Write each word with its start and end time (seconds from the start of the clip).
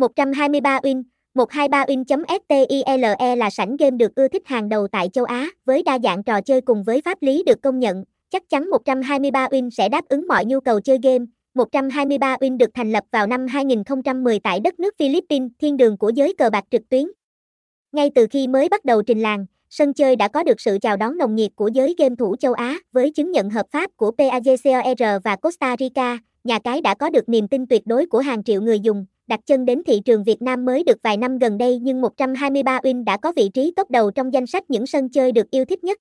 123 0.00 0.80
Win 0.82 1.02
123win.stile 1.34 3.36
là 3.36 3.50
sảnh 3.50 3.76
game 3.76 3.96
được 3.96 4.14
ưa 4.14 4.28
thích 4.28 4.46
hàng 4.46 4.68
đầu 4.68 4.88
tại 4.88 5.08
châu 5.08 5.24
Á, 5.24 5.48
với 5.64 5.82
đa 5.82 5.98
dạng 6.02 6.22
trò 6.22 6.40
chơi 6.40 6.60
cùng 6.60 6.84
với 6.84 7.00
pháp 7.04 7.22
lý 7.22 7.42
được 7.46 7.62
công 7.62 7.78
nhận. 7.78 8.04
Chắc 8.30 8.48
chắn 8.48 8.70
123 8.70 9.46
Win 9.46 9.70
sẽ 9.70 9.88
đáp 9.88 10.08
ứng 10.08 10.28
mọi 10.28 10.44
nhu 10.44 10.60
cầu 10.60 10.80
chơi 10.80 10.98
game. 11.02 11.24
123 11.54 12.36
Win 12.36 12.56
được 12.56 12.70
thành 12.74 12.92
lập 12.92 13.04
vào 13.10 13.26
năm 13.26 13.46
2010 13.46 14.38
tại 14.38 14.60
đất 14.60 14.80
nước 14.80 14.94
Philippines, 14.98 15.50
thiên 15.58 15.76
đường 15.76 15.96
của 15.96 16.12
giới 16.14 16.34
cờ 16.38 16.50
bạc 16.50 16.64
trực 16.70 16.88
tuyến. 16.88 17.04
Ngay 17.92 18.10
từ 18.14 18.26
khi 18.30 18.48
mới 18.48 18.68
bắt 18.68 18.84
đầu 18.84 19.02
trình 19.02 19.20
làng, 19.20 19.46
sân 19.70 19.94
chơi 19.94 20.16
đã 20.16 20.28
có 20.28 20.42
được 20.42 20.60
sự 20.60 20.78
chào 20.82 20.96
đón 20.96 21.18
nồng 21.18 21.34
nhiệt 21.34 21.50
của 21.54 21.68
giới 21.68 21.94
game 21.98 22.14
thủ 22.18 22.36
châu 22.36 22.52
Á 22.52 22.78
với 22.92 23.10
chứng 23.10 23.32
nhận 23.32 23.50
hợp 23.50 23.66
pháp 23.70 23.90
của 23.96 24.10
PAGCOR 24.10 25.02
và 25.24 25.36
Costa 25.36 25.76
Rica. 25.78 26.18
Nhà 26.44 26.58
cái 26.58 26.80
đã 26.80 26.94
có 26.94 27.10
được 27.10 27.28
niềm 27.28 27.48
tin 27.48 27.66
tuyệt 27.66 27.82
đối 27.86 28.06
của 28.06 28.18
hàng 28.18 28.44
triệu 28.44 28.62
người 28.62 28.80
dùng, 28.80 29.06
đặt 29.30 29.40
chân 29.46 29.64
đến 29.64 29.82
thị 29.86 30.00
trường 30.04 30.24
Việt 30.24 30.42
Nam 30.42 30.64
mới 30.64 30.84
được 30.84 30.98
vài 31.02 31.16
năm 31.16 31.38
gần 31.38 31.58
đây 31.58 31.78
nhưng 31.82 32.00
123 32.00 32.78
Win 32.78 33.04
đã 33.04 33.16
có 33.16 33.32
vị 33.36 33.48
trí 33.54 33.72
top 33.76 33.90
đầu 33.90 34.10
trong 34.10 34.32
danh 34.32 34.46
sách 34.46 34.70
những 34.70 34.86
sân 34.86 35.08
chơi 35.08 35.32
được 35.32 35.50
yêu 35.50 35.64
thích 35.64 35.84
nhất. 35.84 35.98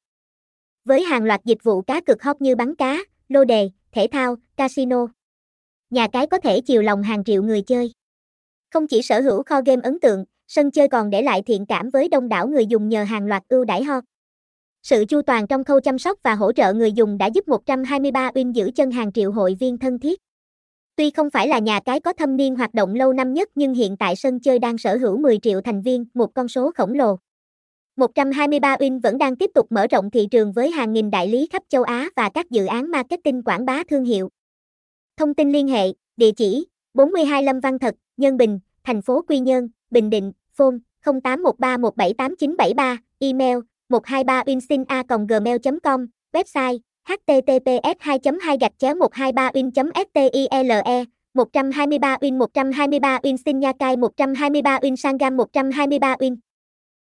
Với 0.85 1.03
hàng 1.03 1.23
loạt 1.23 1.45
dịch 1.45 1.63
vụ 1.63 1.81
cá 1.81 2.01
cực 2.01 2.23
hot 2.23 2.41
như 2.41 2.55
bắn 2.55 2.75
cá, 2.75 2.97
lô 3.29 3.43
đề, 3.43 3.69
thể 3.91 4.07
thao, 4.11 4.35
casino. 4.57 5.07
Nhà 5.89 6.07
cái 6.07 6.27
có 6.27 6.37
thể 6.37 6.61
chiều 6.61 6.81
lòng 6.81 7.03
hàng 7.03 7.23
triệu 7.23 7.43
người 7.43 7.61
chơi. 7.61 7.91
Không 8.73 8.87
chỉ 8.87 9.01
sở 9.01 9.21
hữu 9.21 9.43
kho 9.43 9.61
game 9.65 9.81
ấn 9.83 9.99
tượng, 9.99 10.25
sân 10.47 10.71
chơi 10.71 10.87
còn 10.87 11.09
để 11.09 11.21
lại 11.21 11.41
thiện 11.41 11.65
cảm 11.65 11.89
với 11.89 12.09
đông 12.09 12.29
đảo 12.29 12.47
người 12.47 12.65
dùng 12.65 12.89
nhờ 12.89 13.03
hàng 13.03 13.25
loạt 13.25 13.43
ưu 13.49 13.65
đãi 13.65 13.83
hot. 13.83 14.03
Sự 14.83 15.05
chu 15.05 15.21
toàn 15.21 15.47
trong 15.47 15.63
khâu 15.63 15.79
chăm 15.79 15.99
sóc 15.99 16.19
và 16.23 16.35
hỗ 16.35 16.51
trợ 16.51 16.73
người 16.73 16.91
dùng 16.91 17.17
đã 17.17 17.25
giúp 17.25 17.47
123 17.47 18.31
Win 18.31 18.51
giữ 18.51 18.71
chân 18.75 18.91
hàng 18.91 19.11
triệu 19.11 19.31
hội 19.31 19.57
viên 19.59 19.77
thân 19.77 19.99
thiết. 19.99 20.19
Tuy 20.99 21.11
không 21.11 21.29
phải 21.29 21.47
là 21.47 21.59
nhà 21.59 21.79
cái 21.79 21.99
có 21.99 22.13
thâm 22.13 22.37
niên 22.37 22.55
hoạt 22.55 22.73
động 22.73 22.95
lâu 22.95 23.13
năm 23.13 23.33
nhất 23.33 23.49
nhưng 23.55 23.73
hiện 23.73 23.97
tại 23.97 24.15
sân 24.15 24.39
chơi 24.39 24.59
đang 24.59 24.77
sở 24.77 24.97
hữu 24.97 25.17
10 25.17 25.39
triệu 25.41 25.61
thành 25.61 25.81
viên, 25.81 26.05
một 26.13 26.33
con 26.35 26.47
số 26.47 26.71
khổng 26.75 26.93
lồ. 26.93 27.17
123 27.95 28.75
Win 28.75 29.01
vẫn 29.01 29.17
đang 29.17 29.35
tiếp 29.35 29.51
tục 29.53 29.67
mở 29.69 29.87
rộng 29.87 30.11
thị 30.11 30.27
trường 30.31 30.51
với 30.51 30.71
hàng 30.71 30.93
nghìn 30.93 31.11
đại 31.11 31.27
lý 31.27 31.47
khắp 31.51 31.63
châu 31.69 31.83
Á 31.83 32.09
và 32.15 32.29
các 32.29 32.49
dự 32.49 32.65
án 32.65 32.91
marketing 32.91 33.43
quảng 33.43 33.65
bá 33.65 33.83
thương 33.89 34.03
hiệu. 34.03 34.29
Thông 35.17 35.33
tin 35.33 35.51
liên 35.51 35.67
hệ, 35.67 35.93
địa 36.17 36.31
chỉ 36.31 36.67
42 36.93 37.43
Lâm 37.43 37.59
Văn 37.59 37.79
Thật, 37.79 37.95
Nhân 38.17 38.37
Bình, 38.37 38.59
thành 38.83 39.01
phố 39.01 39.21
Quy 39.27 39.39
Nhơn, 39.39 39.69
Bình 39.91 40.09
Định, 40.09 40.31
phone 40.53 40.75
0813178973, 41.05 42.97
email 43.19 43.57
123winsina.gmail.com, 43.89 46.05
website 46.33 46.79
https 47.09 47.95
2 48.05 48.19
2 48.19 48.57
gạch 48.57 48.71
chéo 48.79 48.93
123 48.99 49.49
win 49.53 49.71
stile 49.71 50.83
123 51.33 52.17
win 52.21 52.37
123 52.37 53.19
win 53.23 53.35
xin 53.45 53.59
nha 53.59 53.71
cai 53.79 53.95
123 53.95 54.79
win 54.81 54.95
sangam 54.97 55.37
123 55.37 56.15
win 56.19 56.35